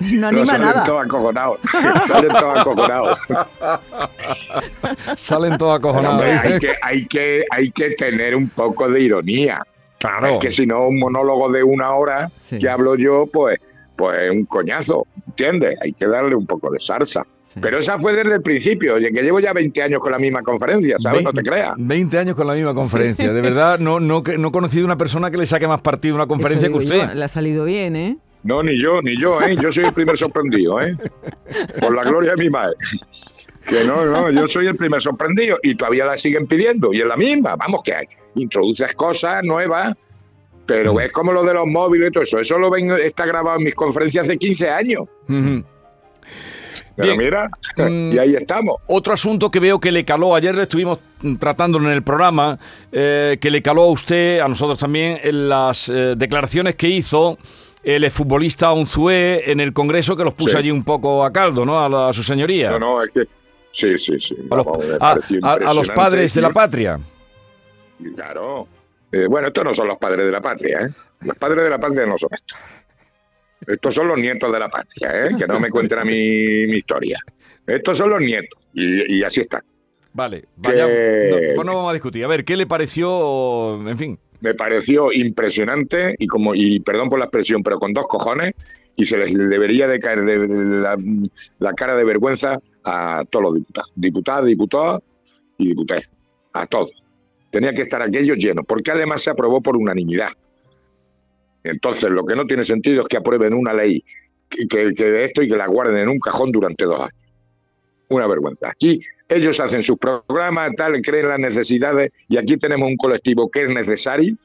No 0.00 0.20
No, 0.20 0.28
anima 0.28 0.46
salen 0.46 0.66
nada. 0.66 0.84
todos 0.84 1.04
acojonados. 1.04 1.58
salen 2.06 2.28
todos 2.28 2.58
acojonados. 2.58 3.18
Salen 5.16 5.58
todos 5.58 5.80
Hombre, 5.84 6.32
hay, 6.32 6.58
que, 6.58 6.72
hay, 6.82 7.06
que, 7.06 7.44
hay 7.50 7.70
que 7.70 7.90
tener 7.90 8.34
un 8.36 8.48
poco 8.50 8.88
de 8.90 9.00
ironía. 9.00 9.62
Claro. 9.98 10.34
Es 10.34 10.38
que 10.38 10.50
si 10.50 10.66
no, 10.66 10.88
un 10.88 10.98
monólogo 10.98 11.50
de 11.50 11.62
una 11.64 11.92
hora 11.94 12.30
Sí. 12.38 12.58
que 12.58 12.68
hablo 12.68 12.94
yo, 12.96 13.26
pues, 13.32 13.58
pues 13.96 14.30
un 14.30 14.44
coñazo, 14.46 15.06
¿entiendes? 15.26 15.76
Hay 15.82 15.92
que 15.92 16.06
darle 16.06 16.34
un 16.36 16.46
poco 16.46 16.70
de 16.70 16.78
salsa. 16.78 17.26
Sí. 17.48 17.58
Pero 17.62 17.78
esa 17.78 17.98
fue 17.98 18.12
desde 18.12 18.34
el 18.36 18.42
principio, 18.42 18.94
oye, 18.94 19.10
que 19.10 19.22
llevo 19.22 19.40
ya 19.40 19.52
20 19.52 19.82
años 19.82 20.00
con 20.00 20.12
la 20.12 20.18
misma 20.18 20.40
conferencia, 20.40 20.96
¿sabes? 20.98 21.24
No 21.24 21.32
te 21.32 21.42
creas. 21.42 21.72
20 21.78 22.18
años 22.18 22.36
con 22.36 22.46
la 22.46 22.52
misma 22.54 22.74
conferencia. 22.74 23.32
De 23.32 23.40
verdad, 23.40 23.78
no, 23.78 23.98
no, 24.00 24.22
no 24.22 24.48
he 24.48 24.52
conocido 24.52 24.84
una 24.84 24.96
persona 24.98 25.30
que 25.30 25.38
le 25.38 25.46
saque 25.46 25.66
más 25.66 25.80
partido 25.80 26.14
a 26.14 26.16
una 26.16 26.26
conferencia 26.26 26.68
Eso 26.68 26.78
que 26.78 26.84
digo 26.84 26.94
yo, 26.96 27.02
usted. 27.04 27.16
le 27.16 27.24
ha 27.24 27.28
salido 27.28 27.64
bien, 27.64 27.96
¿eh? 27.96 28.18
No, 28.44 28.62
ni 28.62 28.80
yo, 28.80 29.00
ni 29.02 29.18
yo, 29.20 29.40
¿eh? 29.42 29.56
Yo 29.60 29.72
soy 29.72 29.84
el 29.84 29.92
primer 29.92 30.16
sorprendido, 30.16 30.80
¿eh? 30.80 30.96
Por 31.80 31.92
la 31.94 32.02
gloria 32.02 32.34
de 32.36 32.44
mi 32.44 32.50
madre. 32.50 32.76
Que 33.68 33.84
no, 33.84 34.04
no, 34.06 34.30
yo 34.30 34.48
soy 34.48 34.66
el 34.66 34.76
primer 34.76 35.02
sorprendido 35.02 35.58
y 35.62 35.74
todavía 35.74 36.06
la 36.06 36.16
siguen 36.16 36.46
pidiendo 36.46 36.92
y 36.94 37.00
es 37.00 37.06
la 37.06 37.16
misma. 37.16 37.54
Vamos, 37.56 37.82
que 37.84 37.94
hay, 37.94 38.06
introduces 38.36 38.94
cosas 38.94 39.44
nuevas, 39.44 39.94
pero 40.64 40.98
es 41.00 41.12
como 41.12 41.32
lo 41.32 41.42
de 41.44 41.52
los 41.54 41.66
móviles 41.66 42.08
y 42.08 42.12
todo 42.12 42.24
eso. 42.24 42.38
Eso 42.38 42.58
lo 42.58 42.70
ven, 42.70 42.90
está 42.92 43.26
grabado 43.26 43.58
en 43.58 43.64
mis 43.64 43.74
conferencias 43.74 44.26
de 44.26 44.38
15 44.38 44.70
años. 44.70 45.04
Pero 45.26 45.64
Bien. 46.96 47.18
mira, 47.18 47.48
Mm. 47.76 48.12
y 48.14 48.18
ahí 48.18 48.34
estamos. 48.34 48.76
Otro 48.88 49.12
asunto 49.12 49.50
que 49.50 49.60
veo 49.60 49.78
que 49.78 49.92
le 49.92 50.04
caló, 50.04 50.34
ayer 50.34 50.54
le 50.54 50.62
estuvimos 50.64 50.98
tratándolo 51.38 51.86
en 51.88 51.92
el 51.94 52.02
programa, 52.02 52.58
eh, 52.90 53.36
que 53.40 53.50
le 53.50 53.62
caló 53.62 53.82
a 53.82 53.90
usted, 53.90 54.40
a 54.40 54.48
nosotros 54.48 54.78
también, 54.78 55.20
en 55.22 55.48
las 55.48 55.88
eh, 55.88 56.14
declaraciones 56.16 56.74
que 56.74 56.88
hizo 56.88 57.38
el 57.84 58.02
exfutbolista 58.04 58.72
Unzué 58.72 59.50
en 59.50 59.60
el 59.60 59.72
Congreso, 59.72 60.16
que 60.16 60.24
los 60.24 60.34
puso 60.34 60.52
Sí. 60.52 60.56
allí 60.56 60.70
un 60.72 60.82
poco 60.82 61.24
a 61.24 61.32
caldo, 61.32 61.64
¿no? 61.64 61.78
A, 61.80 61.88
la- 61.88 62.08
a 62.08 62.12
su 62.12 62.22
señoría. 62.24 62.70
No, 62.72 62.78
no, 62.78 63.02
es 63.04 63.10
que. 63.12 63.22
Sí, 63.70 63.96
sí, 63.98 64.18
sí. 64.18 64.36
a, 64.50 64.56
los, 64.56 64.66
a- 65.00 65.74
los 65.74 65.88
padres 65.90 66.34
de 66.34 66.40
la 66.42 66.50
patria. 66.50 66.98
Claro. 68.14 68.66
Eh, 69.12 69.26
bueno, 69.28 69.48
estos 69.48 69.64
no 69.64 69.74
son 69.74 69.88
los 69.88 69.98
padres 69.98 70.26
de 70.26 70.32
la 70.32 70.40
patria, 70.40 70.80
¿eh? 70.82 70.88
Los 71.22 71.36
padres 71.36 71.64
de 71.64 71.70
la 71.70 71.78
patria 71.78 72.06
no 72.06 72.16
son 72.18 72.30
estos. 72.32 72.58
Estos 73.66 73.94
son 73.94 74.08
los 74.08 74.18
nietos 74.18 74.52
de 74.52 74.58
la 74.58 74.68
patria, 74.68 75.26
¿eh? 75.26 75.30
Que 75.38 75.46
no 75.46 75.58
me 75.58 75.70
cuenten 75.70 75.98
a 75.98 76.04
mí 76.04 76.12
mi 76.66 76.76
historia. 76.76 77.18
Estos 77.66 77.98
son 77.98 78.10
los 78.10 78.20
nietos. 78.20 78.58
Y, 78.74 79.16
y 79.18 79.22
así 79.22 79.40
están. 79.40 79.62
Vale, 80.12 80.44
vaya, 80.56 80.86
Que- 80.86 81.28
no, 81.30 81.54
pues 81.56 81.66
no 81.66 81.74
vamos 81.74 81.90
a 81.90 81.94
discutir. 81.94 82.24
A 82.24 82.28
ver, 82.28 82.44
¿qué 82.44 82.56
le 82.56 82.66
pareció? 82.66 83.88
En 83.88 83.98
fin. 83.98 84.18
Me 84.40 84.54
pareció 84.54 85.12
impresionante 85.12 86.14
y 86.18 86.26
como 86.28 86.54
y 86.54 86.78
perdón 86.80 87.08
por 87.08 87.18
la 87.18 87.24
expresión, 87.26 87.62
pero 87.62 87.78
con 87.80 87.92
dos 87.92 88.06
cojones 88.06 88.54
y 88.94 89.04
se 89.04 89.16
les 89.18 89.32
debería 89.36 89.88
de 89.88 89.98
caer 89.98 90.24
de 90.24 90.38
la, 90.48 90.96
la 91.58 91.72
cara 91.74 91.96
de 91.96 92.04
vergüenza 92.04 92.60
a 92.88 93.24
todos 93.24 93.44
los 93.44 93.54
diputados, 93.54 93.92
diputadas, 93.94 94.44
diputados 94.46 95.02
y 95.58 95.68
diputadas, 95.68 96.10
a 96.52 96.66
todos. 96.66 96.90
Tenía 97.50 97.72
que 97.72 97.82
estar 97.82 98.02
aquello 98.02 98.34
lleno, 98.34 98.62
porque 98.64 98.90
además 98.90 99.22
se 99.22 99.30
aprobó 99.30 99.60
por 99.60 99.76
unanimidad. 99.76 100.30
Entonces, 101.64 102.10
lo 102.10 102.24
que 102.24 102.36
no 102.36 102.46
tiene 102.46 102.64
sentido 102.64 103.02
es 103.02 103.08
que 103.08 103.16
aprueben 103.16 103.54
una 103.54 103.72
ley 103.72 104.04
que, 104.48 104.66
que 104.94 105.24
esto 105.24 105.42
y 105.42 105.48
que 105.48 105.56
la 105.56 105.66
guarden 105.66 105.96
en 105.98 106.08
un 106.08 106.18
cajón 106.18 106.52
durante 106.52 106.84
dos 106.84 107.00
años. 107.00 107.14
Una 108.08 108.26
vergüenza. 108.26 108.70
Aquí 108.70 109.00
ellos 109.28 109.60
hacen 109.60 109.82
sus 109.82 109.98
programas, 109.98 110.70
tal, 110.76 111.00
creen 111.02 111.28
las 111.28 111.38
necesidades 111.38 112.12
y 112.28 112.38
aquí 112.38 112.56
tenemos 112.56 112.88
un 112.88 112.96
colectivo 112.96 113.50
que 113.50 113.64
es 113.64 113.70
necesario, 113.70 114.36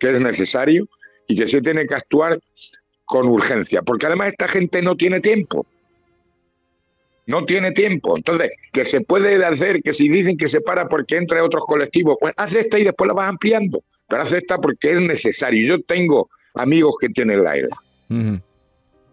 que 0.00 0.10
es 0.10 0.20
necesario 0.20 0.88
y 1.28 1.36
que 1.36 1.46
se 1.46 1.60
tiene 1.62 1.86
que 1.86 1.94
actuar 1.94 2.40
con 3.04 3.28
urgencia, 3.28 3.82
porque 3.82 4.06
además 4.06 4.32
esta 4.32 4.48
gente 4.48 4.82
no 4.82 4.96
tiene 4.96 5.20
tiempo. 5.20 5.64
No 7.26 7.44
tiene 7.44 7.72
tiempo. 7.72 8.16
Entonces, 8.16 8.50
que 8.72 8.84
se 8.84 9.00
puede 9.00 9.44
hacer, 9.44 9.82
que 9.82 9.92
si 9.92 10.08
dicen 10.08 10.36
que 10.36 10.46
se 10.48 10.60
para 10.60 10.88
porque 10.88 11.16
entra 11.16 11.42
otros 11.44 11.64
colectivos, 11.66 12.16
pues 12.20 12.32
haz 12.36 12.54
esta 12.54 12.78
y 12.78 12.84
después 12.84 13.08
la 13.08 13.14
vas 13.14 13.28
ampliando. 13.28 13.82
Pero 14.08 14.22
haz 14.22 14.32
esta 14.32 14.58
porque 14.58 14.92
es 14.92 15.00
necesario. 15.00 15.76
Yo 15.76 15.82
tengo 15.82 16.28
amigos 16.54 16.94
que 17.00 17.08
tienen 17.08 17.42
la 17.42 17.56
ELA. 17.56 17.76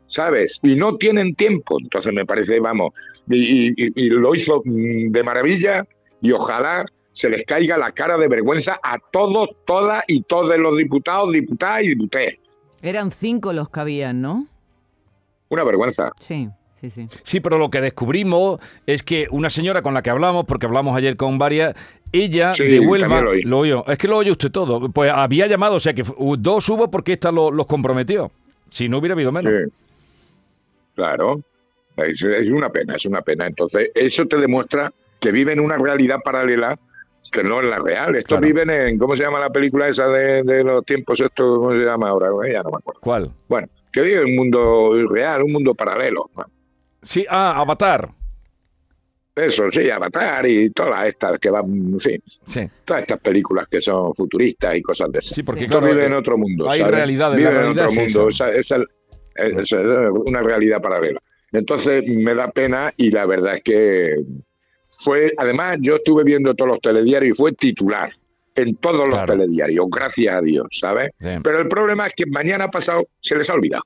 ¿sabes? 0.06 0.60
Y 0.62 0.76
no 0.76 0.98
tienen 0.98 1.34
tiempo. 1.36 1.78
Entonces 1.82 2.14
me 2.14 2.26
parece, 2.26 2.60
vamos, 2.60 2.94
y, 3.28 3.70
y- 3.70 3.92
y 3.96 4.10
lo 4.10 4.36
hizo 4.36 4.62
mm, 4.64 5.12
de 5.12 5.24
maravilla 5.24 5.88
y 6.22 6.32
ojalá 6.32 6.86
se 7.12 7.30
les 7.30 7.44
caiga 7.46 7.78
la 7.78 7.92
cara 7.92 8.18
de 8.18 8.28
vergüenza 8.28 8.80
a 8.84 8.98
todos, 9.12 9.50
todas 9.66 10.04
y 10.08 10.22
todos 10.22 10.56
los 10.58 10.78
diputados, 10.78 11.32
diputadas 11.32 11.84
y 11.84 11.90
diputadas. 11.90 12.34
Eran 12.82 13.12
cinco 13.12 13.54
los 13.54 13.70
que 13.70 13.80
habían, 13.80 14.22
¿no? 14.22 14.48
Una 15.50 15.64
vergüenza. 15.64 16.12
Sí, 16.20 16.48
sí, 16.90 17.08
sí. 17.10 17.20
Sí, 17.24 17.40
pero 17.40 17.58
lo 17.58 17.70
que 17.70 17.82
descubrimos 17.82 18.60
es 18.86 19.02
que 19.04 19.28
una 19.32 19.50
señora 19.50 19.82
con 19.82 19.94
la 19.94 20.02
que 20.02 20.10
hablamos, 20.10 20.46
porque 20.46 20.66
hablamos 20.66 20.96
ayer 20.98 21.16
con 21.18 21.38
varias, 21.38 21.74
ella 22.12 22.54
Sí, 22.54 22.66
de 22.66 22.80
Huelva, 22.80 23.22
lo 23.22 23.34
lo 23.34 23.60
oyó. 23.60 23.86
Es 23.88 23.98
que 23.98 24.08
lo 24.08 24.18
oye 24.18 24.30
usted 24.32 24.52
todo. 24.52 24.90
Pues 24.90 25.12
había 25.12 25.48
llamado, 25.48 25.76
o 25.76 25.80
sea 25.80 25.94
que 25.94 26.04
dos 26.38 26.70
hubo 26.70 26.92
porque 26.92 27.14
esta 27.14 27.32
lo- 27.32 27.50
los 27.52 27.66
comprometió. 27.66 28.32
Si 28.70 28.88
no 28.90 28.98
hubiera 29.00 29.14
habido 29.14 29.32
menos. 29.32 29.52
Sí. 29.52 29.72
Claro. 30.96 31.42
Es, 31.98 32.22
es 32.22 32.48
una 32.50 32.70
pena, 32.70 32.96
es 32.96 33.06
una 33.06 33.22
pena. 33.22 33.46
Entonces, 33.48 33.90
eso 33.96 34.26
te 34.26 34.38
demuestra 34.38 34.92
que 35.20 35.32
viven 35.32 35.60
una 35.60 35.78
realidad 35.78 36.20
paralela 36.24 36.78
que 37.32 37.44
no 37.44 37.62
es 37.62 37.70
la 37.70 37.80
real. 37.80 38.16
Estos 38.16 38.40
Claro. 38.40 38.46
viven 38.48 38.70
en, 38.70 38.98
¿cómo 38.98 39.16
se 39.16 39.24
llama 39.24 39.40
la 39.40 39.50
película 39.50 39.88
esa 39.88 40.08
de, 40.10 40.44
de 40.44 40.64
los 40.64 40.84
tiempos 40.84 41.20
estos? 41.22 41.58
¿Cómo 41.58 41.72
se 41.72 41.78
llama 41.86 42.10
ahora? 42.10 42.28
Ya 42.52 42.62
no 42.64 42.72
me 42.72 42.78
acuerdo. 42.78 43.00
¿Cuál? 43.02 43.32
Bueno, 43.48 43.68
que 43.92 44.02
vive 44.02 44.22
en 44.22 44.26
un 44.26 44.36
mundo 44.36 44.98
irreal, 44.98 45.44
un 45.44 45.54
mundo 45.54 45.74
paralelo. 45.74 46.30
Sí, 47.04 47.26
ah, 47.30 47.60
Avatar. 47.60 48.10
Eso, 49.36 49.72
sí, 49.72 49.90
Avatar 49.90 50.46
y 50.46 50.70
todas 50.70 51.08
estas 51.08 51.40
que 51.40 51.50
van, 51.50 51.66
en 51.66 52.00
fin, 52.00 52.22
Sí. 52.46 52.70
todas 52.86 53.02
estas 53.02 53.20
películas 53.20 53.68
que 53.68 53.82
son 53.82 54.14
futuristas 54.14 54.76
y 54.78 54.82
cosas 54.84 55.12
de 55.12 55.20
esas. 55.20 55.36
Sí, 55.36 55.42
porque 55.42 55.62
Sí. 55.62 55.68
Claro, 55.68 55.88
vives 55.88 56.04
eh, 56.04 56.08
en 56.08 56.14
otro 56.14 56.38
mundo. 56.38 56.70
hay 56.70 56.80
¿sabes? 56.82 56.92
Vives 56.92 56.94
en 56.94 56.96
realidad 56.96 57.70
otro 57.72 57.86
es 57.86 57.96
mundo. 58.16 58.30
esa. 58.30 58.52
esa- 58.52 58.76
esa- 58.78 59.60
esa 59.60 59.82
es 59.82 59.88
una 60.26 60.44
realidad 60.44 60.82
paralela. 60.82 61.20
Entonces 61.52 62.04
me 62.08 62.36
da 62.36 62.52
pena 62.52 62.94
y 62.96 63.10
la 63.10 63.26
verdad 63.26 63.56
es 63.56 63.64
que 63.64 64.16
fue, 64.92 65.34
además 65.38 65.80
yo 65.82 65.96
estuve 65.96 66.24
viendo 66.24 66.54
todos 66.54 66.70
los 66.70 66.82
telediarios 66.82 67.32
y 67.36 67.42
fue 67.42 67.54
titular 67.54 68.14
en 68.56 68.76
todos 68.76 69.08
los 69.08 69.26
telediarios, 69.26 69.86
gracias 69.90 70.36
a 70.36 70.42
Dios, 70.42 70.68
¿sabes? 70.72 71.12
Sí. 71.20 71.30
Pero 71.44 71.60
el 71.60 71.68
problema 71.68 72.08
es 72.08 72.14
que 72.16 72.26
mañana 72.26 72.70
pasado 72.70 73.08
se 73.20 73.36
les 73.36 73.50
ha 73.50 73.54
olvidado. 73.54 73.84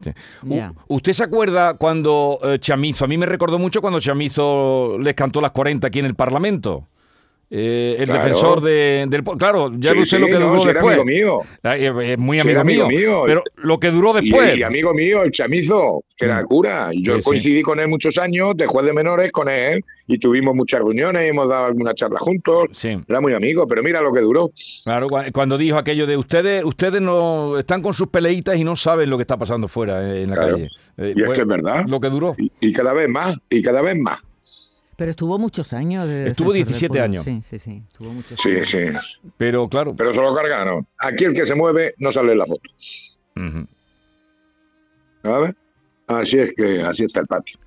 ¿Usted 0.88 1.14
se 1.14 1.24
acuerda 1.24 1.76
cuando 1.76 2.40
eh, 2.44 2.60
Chamizo, 2.60 3.06
a 3.06 3.08
mí 3.08 3.18
me 3.18 3.26
recordó 3.26 3.60
mucho 3.60 3.82
cuando 3.82 4.00
Chamizo 4.00 4.98
les 5.00 5.14
cantó 5.14 5.42
las 5.42 5.52
40 5.52 5.88
aquí 5.88 6.00
en 6.00 6.06
el 6.06 6.16
Parlamento? 6.16 6.88
Eh, 7.50 7.96
el 8.00 8.06
Claro. 8.08 8.20
defensor 8.24 8.62
de- 8.62 9.06
del... 9.08 9.24
Claro, 9.24 9.72
ya 9.78 9.92
Sí, 9.94 10.00
usted 10.00 10.18
sí, 10.18 10.22
lo 10.22 10.28
que 10.28 10.34
no, 10.34 10.50
duró 10.50 10.60
si 10.60 10.68
era 10.70 10.82
amigo 10.82 11.06
mío. 11.06 11.40
Eh, 11.64 12.18
muy 12.18 12.40
amigo, 12.42 12.60
amigo 12.60 12.88
mío, 12.90 12.98
mío. 13.00 13.24
Pero 13.26 13.44
lo 13.56 13.80
que 13.80 13.90
duró 13.90 14.12
después... 14.12 14.58
y 14.58 14.64
amigo 14.64 14.94
mío, 14.94 15.24
el 15.24 15.32
chamizo, 15.32 16.04
que 16.18 16.26
era 16.26 16.42
Mm. 16.42 16.46
cura. 16.48 16.90
Yo 16.94 17.16
Sí, 17.18 17.22
coincidí 17.24 17.62
con 17.62 17.80
él 17.80 17.88
muchos 17.88 18.18
años, 18.18 18.58
de 18.58 18.68
juez 18.68 18.86
de 18.86 18.92
menores 18.92 19.32
con 19.32 19.48
él, 19.48 19.82
y 20.08 20.18
tuvimos 20.20 20.56
muchas 20.56 20.82
reuniones, 20.82 21.30
hemos 21.30 21.48
dado 21.48 21.68
alguna 21.68 21.94
charla 21.94 22.20
juntos. 22.20 22.68
Era 22.84 23.22
muy 23.22 23.34
amigo, 23.34 23.66
pero 23.66 23.82
mira 23.82 24.02
lo 24.02 24.12
que 24.12 24.20
duró. 24.22 24.52
claro, 24.84 25.08
cua- 25.08 25.32
cuando 25.32 25.58
dijo 25.58 25.78
aquello 25.78 26.06
de 26.06 26.18
ustedes, 26.18 26.64
ustedes 26.66 27.02
no 27.02 27.58
están 27.60 27.82
con 27.82 27.94
sus 27.94 28.08
peleitas 28.10 28.58
y 28.58 28.66
no 28.66 28.76
saben 28.76 29.10
lo 29.10 29.18
que 29.18 29.22
está 29.22 29.38
pasando 29.38 29.70
fuera 29.70 30.04
eh, 30.14 30.24
en 30.24 30.30
la 30.32 30.36
Claro. 30.36 30.52
calle. 30.54 30.68
Eh, 30.98 31.14
Y 31.16 31.20
es 31.22 31.26
pues, 31.28 31.38
que 31.38 31.42
es 31.44 31.48
verdad. 31.48 31.86
Lo 31.88 32.00
que 32.02 32.10
duró. 32.10 32.36
Y, 32.38 32.52
y 32.60 32.74
cada 32.74 32.92
vez 32.92 33.08
más, 33.08 33.38
y 33.50 33.62
cada 33.62 33.82
vez 33.82 33.96
más. 33.98 34.20
Pero 34.98 35.12
estuvo 35.12 35.38
muchos 35.40 35.72
años. 35.74 36.08
de 36.08 36.28
Estuvo 36.28 36.52
defensor 36.52 36.54
del 36.54 36.66
17 36.66 36.90
pueblo. 36.90 37.04
años. 37.06 37.24
Sí, 37.24 37.40
sí, 37.42 37.60
sí. 37.60 37.84
Estuvo 37.88 38.12
muchos 38.14 38.40
Sí, 38.42 38.50
años. 38.50 38.68
sí. 39.22 39.30
Pero 39.38 39.70
claro. 39.70 39.96
Pero 39.96 40.14
se 40.14 40.22
lo 40.22 40.36
cargaron. 40.36 40.86
Aquí 40.98 41.24
el 41.24 41.34
que 41.34 41.46
se 41.46 41.56
mueve 41.56 41.94
no 42.00 42.12
sale 42.12 42.34
en 42.34 42.38
la 42.40 42.46
foto. 42.46 42.70
ujú. 43.38 43.66
¿Sabes? 45.24 45.56
Así 46.08 46.40
es 46.40 46.52
que 46.56 46.82
así 46.84 47.04
está 47.04 47.20
el 47.20 47.28
patio. 47.28 47.60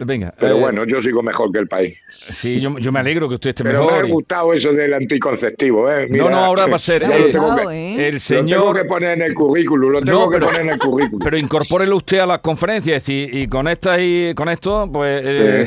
Venga. 0.00 0.32
Pero 0.38 0.56
eh, 0.56 0.60
bueno, 0.60 0.84
yo 0.86 1.02
sigo 1.02 1.20
mejor 1.20 1.50
que 1.50 1.58
el 1.58 1.66
país. 1.66 1.96
Sí, 2.12 2.60
yo, 2.60 2.78
yo 2.78 2.92
me 2.92 3.00
alegro 3.00 3.28
que 3.28 3.34
usted 3.34 3.50
esté 3.50 3.64
Pero 3.64 3.80
me 3.80 3.86
mejor. 3.86 4.04
ha 4.04 4.08
y- 4.08 4.10
gustado 4.12 4.52
eso 4.54 4.72
del 4.72 4.94
anticonceptivo, 4.94 5.90
¿eh? 5.90 6.06
No, 6.08 6.30
no, 6.30 6.36
ahora 6.38 6.66
va 6.68 6.76
a 6.76 6.78
ser 6.78 7.02
el, 7.02 7.10
que- 7.10 7.16
¿eh? 7.16 7.24
el 7.26 7.32
Lo 7.34 7.40
tengo 7.66 8.18
señor. 8.20 8.76
que 8.76 8.84
poner 8.84 9.10
en 9.18 9.22
el 9.22 9.34
currículum, 9.34 9.90
lo 9.90 10.00
tengo 10.00 10.20
No, 10.26 10.30
que 10.30 10.34
pero- 10.36 10.46
poner 10.46 10.60
en 10.62 10.70
el 10.70 10.78
currículum. 10.78 11.20
Pero 11.24 11.36
incorpórelo 11.36 11.96
usted 11.96 12.20
a 12.20 12.26
las 12.26 12.38
conferencias, 12.38 12.96
es 12.98 13.02
decir, 13.04 13.34
y 13.34 13.48
con 13.48 13.66
esta 13.66 14.00
y 14.00 14.32
con 14.34 14.48
esto, 14.48 14.88
pues. 14.92 15.20
eh, 15.24 15.66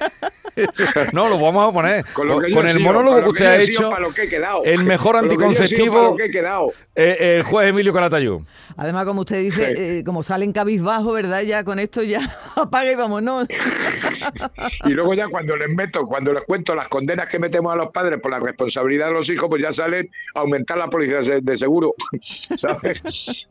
no, 1.12 1.28
lo 1.28 1.38
vamos 1.38 1.68
a 1.68 1.72
poner. 1.72 2.04
Con, 2.12 2.28
lo 2.28 2.38
que 2.40 2.50
yo 2.50 2.56
Con 2.56 2.66
he 2.66 2.70
el 2.70 2.76
sido, 2.78 2.84
monólogo 2.92 3.22
que 3.22 3.28
usted 3.30 3.46
ha 3.46 3.56
hecho, 3.58 3.90
para 3.90 4.00
lo 4.02 4.12
que 4.12 4.22
he 4.24 4.28
quedado. 4.28 4.62
el 4.64 4.84
mejor 4.84 5.16
anticonceptivo- 5.22 6.16
que 6.16 6.24
he 6.26 6.30
quedado. 6.30 6.72
eh, 6.94 7.36
el 7.36 7.42
juez 7.42 7.68
Emilio 7.68 7.92
Calatayud. 7.92 8.40
Además, 8.76 9.04
como 9.06 9.20
usted 9.22 9.40
dice, 9.42 9.74
Sí. 9.76 9.82
eh, 9.98 10.02
como 10.04 10.22
salen 10.22 10.52
cabizbajo, 10.52 11.12
¿verdad? 11.12 11.42
Ya 11.42 11.64
con 11.64 11.78
esto 11.78 12.02
ya 12.02 12.20
apaga 12.56 12.92
y 12.92 12.94
vámonos. 12.96 13.46
Y 14.84 14.90
luego 14.90 15.14
ya 15.14 15.28
cuando 15.28 15.56
les 15.56 15.68
meto, 15.68 16.06
cuando 16.06 16.32
les 16.32 16.42
cuento 16.44 16.74
las 16.74 16.88
condenas 16.88 17.28
que 17.28 17.38
metemos 17.38 17.72
a 17.72 17.76
los 17.76 17.88
padres 17.90 18.20
por 18.20 18.30
la 18.30 18.38
responsabilidad 18.40 19.06
de 19.08 19.12
los 19.12 19.28
hijos, 19.30 19.48
pues 19.48 19.62
ya 19.62 19.72
salen 19.72 20.10
a 20.34 20.40
aumentar 20.40 20.78
la 20.78 20.88
policía 20.88 21.18
de 21.20 21.40
de 21.40 21.56
seguro. 21.56 21.94
¿Sabes? 22.56 23.48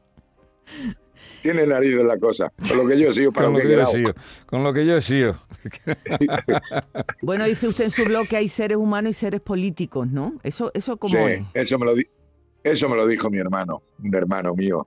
Tiene 1.41 1.65
nariz 1.65 1.93
en 1.93 2.07
la 2.07 2.17
cosa. 2.17 2.51
Con 2.67 2.77
lo 2.77 2.87
que 2.87 2.99
yo 2.99 3.09
he 3.09 3.13
sido, 3.13 3.31
para 3.31 3.45
Con 3.47 3.53
lo 3.53 3.59
que 3.59 3.67
que 3.67 3.73
he 3.73 3.75
yo 3.77 3.81
he 3.81 3.85
quedado. 3.85 3.97
sido. 3.97 4.13
Con 4.45 4.63
lo 4.63 4.73
que 4.73 4.85
yo 4.85 4.97
he 4.97 5.01
sido. 5.01 5.35
Bueno, 7.21 7.45
dice 7.45 7.67
usted 7.67 7.85
en 7.85 7.91
su 7.91 8.05
blog 8.05 8.27
que 8.27 8.37
hay 8.37 8.47
seres 8.47 8.77
humanos 8.77 9.11
y 9.11 9.13
seres 9.13 9.41
políticos, 9.41 10.07
¿no? 10.07 10.39
Eso, 10.43 10.71
eso 10.73 10.97
cómo 10.97 11.13
Sí, 11.13 11.33
es. 11.33 11.43
eso 11.53 11.79
me 11.79 11.85
lo 11.85 11.95
di- 11.95 12.07
Eso 12.63 12.89
me 12.89 12.95
lo 12.97 13.07
dijo 13.07 13.29
mi 13.29 13.37
hermano, 13.37 13.81
un 14.03 14.13
hermano 14.13 14.53
mío, 14.53 14.85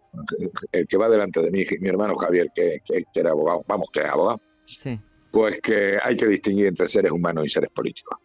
el 0.73 0.87
que 0.87 0.97
va 0.99 1.09
delante 1.09 1.41
de 1.41 1.51
mí, 1.51 1.65
mi 1.81 1.89
hermano 1.89 2.15
Javier, 2.17 2.49
que, 2.55 2.81
que- 2.85 3.05
que 3.13 3.21
era 3.21 3.31
abogado, 3.31 3.65
vamos, 3.67 3.89
que 3.93 4.01
es 4.01 4.07
abogado. 4.07 4.41
Sí. 4.65 4.99
Pues 5.31 5.59
que 5.63 5.97
hay 6.03 6.15
que 6.17 6.27
distinguir 6.27 6.67
entre 6.67 6.87
seres 6.87 7.11
humanos 7.13 7.45
y 7.47 7.49
seres 7.49 7.71
políticos. 7.71 8.19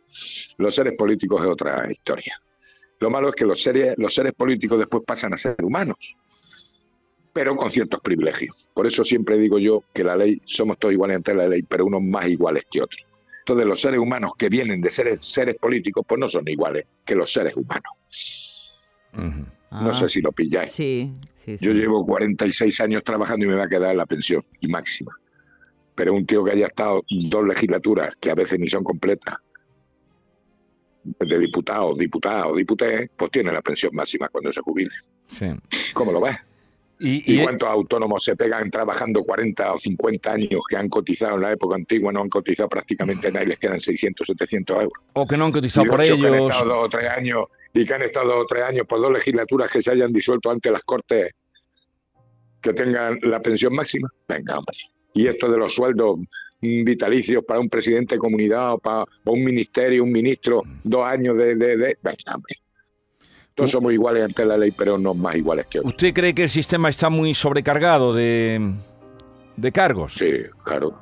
Los 0.57 0.75
seres 0.75 0.93
políticos 0.97 1.41
es 1.41 1.47
otra 1.47 1.89
historia. 1.89 2.33
Lo 2.99 3.09
malo 3.09 3.29
es 3.29 3.35
que 3.35 3.45
los 3.45 3.61
seres, 3.61 3.93
los 3.97 4.13
seres 4.13 4.33
políticos 4.33 4.79
después 4.79 5.03
pasan 5.07 5.33
a 5.33 5.37
ser 5.37 5.55
humanos, 5.63 6.15
pero 7.37 7.55
con 7.55 7.69
ciertos 7.69 7.99
privilegios. 8.01 8.67
Por 8.73 8.87
eso 8.87 9.03
siempre 9.05 9.37
digo 9.37 9.59
yo 9.59 9.83
que 9.93 10.03
la 10.03 10.15
ley, 10.17 10.41
somos 10.43 10.79
todos 10.79 10.91
iguales 10.91 11.17
ante 11.17 11.35
la 11.35 11.47
ley, 11.47 11.61
pero 11.61 11.85
unos 11.85 12.01
más 12.01 12.27
iguales 12.27 12.63
que 12.71 12.81
otros. 12.81 13.05
Entonces 13.41 13.67
los 13.67 13.79
seres 13.79 13.99
humanos 13.99 14.31
que 14.35 14.49
vienen 14.49 14.81
de 14.81 14.89
seres, 14.89 15.21
seres 15.23 15.55
políticos, 15.57 16.03
pues 16.07 16.19
no 16.19 16.27
son 16.27 16.47
iguales 16.47 16.87
que 17.05 17.13
los 17.13 17.31
seres 17.31 17.55
humanos. 17.55 18.73
No 19.13 19.45
Ah, 19.69 19.93
sé 19.93 20.09
si 20.09 20.19
lo 20.19 20.31
pilláis. 20.31 20.71
Sí, 20.71 21.13
sí, 21.35 21.59
sí. 21.59 21.63
Yo 21.65 21.73
llevo 21.73 22.03
46 22.07 22.81
años 22.81 23.03
trabajando 23.03 23.45
y 23.45 23.49
me 23.49 23.55
va 23.55 23.65
a 23.65 23.69
quedar 23.69 23.95
la 23.95 24.07
pensión 24.07 24.43
y 24.59 24.67
máxima. 24.67 25.11
Pero 25.93 26.15
un 26.15 26.25
tío 26.25 26.43
que 26.43 26.51
haya 26.53 26.65
estado 26.65 27.03
dos 27.07 27.45
legislaturas, 27.45 28.15
que 28.19 28.31
a 28.31 28.35
veces 28.35 28.59
ni 28.59 28.67
son 28.67 28.83
completas, 28.83 29.35
de 31.03 31.37
diputado, 31.39 31.93
diputado, 31.95 32.55
diputé, 32.55 33.11
pues 33.15 33.29
tiene 33.29 33.51
la 33.51 33.61
pensión 33.61 33.93
máxima 33.93 34.27
cuando 34.29 34.51
se 34.51 34.61
jubile. 34.61 34.89
Sí. 35.25 35.47
¿Cómo 35.93 36.11
lo 36.11 36.19
ves? 36.21 36.37
Y, 36.99 37.31
¿Y 37.31 37.39
y- 37.39 37.43
cuántos 37.43 37.69
autónomos 37.69 38.23
se 38.23 38.35
pegan 38.35 38.71
trabajando 38.71 39.23
40 39.23 39.73
o 39.73 39.79
50 39.79 40.31
años 40.31 40.61
que 40.69 40.77
han 40.77 40.89
cotizado 40.89 41.35
en 41.35 41.41
la 41.43 41.51
época 41.51 41.75
antigua, 41.75 42.11
no 42.11 42.21
han 42.21 42.29
cotizado 42.29 42.67
prácticamente 42.69 43.31
nada 43.31 43.45
y 43.45 43.49
les 43.49 43.59
quedan 43.59 43.79
600, 43.79 44.25
700 44.25 44.75
euros? 44.77 44.93
o 45.13 45.27
que 45.27 45.37
no 45.37 45.45
han 45.45 45.51
cotizado 45.51 45.85
Y 45.85 45.89
por 45.89 46.01
otros 46.01 46.17
que 46.19 46.27
han 46.27 46.33
ellos. 46.35 46.51
estado 46.51 46.69
dos 46.73 46.85
o 46.85 46.89
tres 46.89 47.09
años 47.11 47.45
y 47.73 47.85
que 47.85 47.93
han 47.93 48.01
estado 48.01 48.27
dos 48.29 48.37
o 48.43 48.45
tres 48.47 48.63
años 48.63 48.87
por 48.87 48.99
dos 48.99 49.11
legislaturas 49.13 49.69
que 49.69 49.81
se 49.81 49.91
hayan 49.91 50.11
disuelto 50.11 50.49
ante 50.49 50.71
las 50.71 50.81
cortes 50.83 51.33
que 52.61 52.73
tengan 52.73 53.19
la 53.21 53.41
pensión 53.41 53.73
máxima. 53.75 54.09
Venga, 54.27 54.57
hombre. 54.57 54.75
Y 55.13 55.27
esto 55.27 55.49
de 55.51 55.57
los 55.57 55.73
sueldos 55.75 56.17
mm, 56.61 56.83
vitalicios 56.83 57.43
para 57.45 57.59
un 57.59 57.69
presidente 57.69 58.15
de 58.15 58.19
comunidad 58.19 58.73
o 58.73 58.77
para 58.79 59.01
o 59.01 59.31
un 59.33 59.43
ministerio, 59.43 60.03
un 60.03 60.11
ministro, 60.11 60.63
dos 60.83 61.05
años 61.05 61.37
de... 61.37 61.55
de, 61.55 61.77
de- 61.77 61.97
Venga, 62.01 62.35
hombre. 62.35 62.55
Todos 63.57 63.71
somos 63.71 63.91
iguales 63.91 64.23
ante 64.23 64.45
la 64.45 64.55
ley, 64.55 64.71
pero 64.71 64.99
no 64.99 65.15
más 65.15 65.35
iguales 65.35 65.65
que 65.65 65.79
otros. 65.79 65.91
¿Usted 65.93 66.13
cree 66.13 66.35
que 66.35 66.43
el 66.43 66.49
sistema 66.49 66.89
está 66.89 67.09
muy 67.09 67.33
sobrecargado 67.33 68.13
de, 68.13 68.71
de 69.55 69.71
cargos? 69.71 70.13
Sí, 70.13 70.31
claro. 70.63 70.93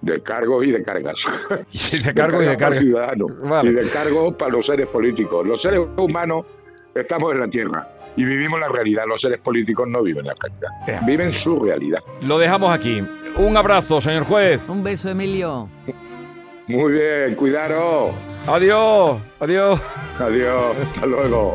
De 0.00 0.22
cargos 0.22 0.64
y 0.64 0.70
de 0.70 0.82
cargas. 0.82 1.16
de 2.02 2.14
cargos 2.14 2.44
y 2.44 2.46
de 2.46 2.56
cargas 2.56 2.56
para 2.56 2.56
cargas. 2.56 2.78
el 2.78 2.84
ciudadano 2.86 3.26
Vale. 3.42 3.70
y 3.70 3.74
de 3.74 3.90
cargos 3.90 4.34
para 4.36 4.52
los 4.52 4.64
seres 4.64 4.86
políticos. 4.88 5.46
Los 5.46 5.60
seres 5.60 5.80
humanos 5.98 6.46
estamos 6.94 7.30
en 7.34 7.40
la 7.40 7.48
tierra 7.48 7.86
y 8.16 8.24
vivimos 8.24 8.58
la 8.58 8.68
realidad. 8.68 9.02
Los 9.06 9.20
seres 9.20 9.38
políticos 9.40 9.86
no 9.86 10.02
viven 10.02 10.24
la 10.24 10.34
realidad, 10.40 10.68
Ya. 10.86 11.00
viven 11.06 11.30
su 11.34 11.60
realidad. 11.60 12.00
Lo 12.22 12.38
dejamos 12.38 12.72
aquí. 12.72 13.02
Un 13.36 13.54
abrazo, 13.54 14.00
señor 14.00 14.24
juez. 14.24 14.66
Un 14.66 14.82
beso, 14.82 15.10
Emilio. 15.10 15.68
Muy 16.68 16.90
bien, 16.92 17.34
cuidaros. 17.34 18.12
Adiós. 18.46 19.20
Adiós. 19.40 19.78
Adiós, 20.18 20.74
hasta 20.86 21.04
luego. 21.06 21.54